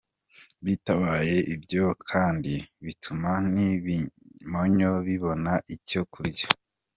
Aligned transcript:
Bitabaye 0.65 1.35
ibyo 1.53 1.85
kandi 2.09 2.53
bituma 2.85 3.29
n’ibimonyo 3.53 4.91
bibona 5.07 5.53
icyo 5.75 6.01
kurya. 6.13 6.47